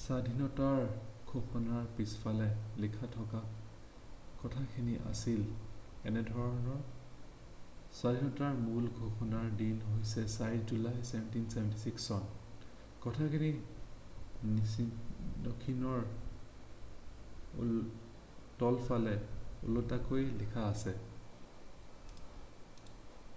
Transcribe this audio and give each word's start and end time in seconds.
স্বাধীনতাৰ 0.00 0.82
ঘোষণাৰ 1.38 1.86
পিছফালে 2.00 2.44
লিখা 2.82 3.08
থকা 3.14 3.38
কথাখিনি 4.42 4.92
আছিল 5.12 5.40
এনেধৰণৰ 6.10 6.84
স্বাধীনতাৰ 8.02 8.60
মূল 8.66 8.86
ঘোষণাৰ 9.06 9.48
দিন 9.62 9.80
হৈছে 9.88 10.24
4 10.36 10.60
জুলাই 10.72 11.00
1776 11.08 11.96
চন 12.06 12.28
কথাখিনি 13.08 13.50
নথিখনৰ 15.48 16.08
তলফালে 18.62 19.16
ওলোটাকৈ 19.70 20.30
লিখা 20.44 20.64
আছে 20.70 20.94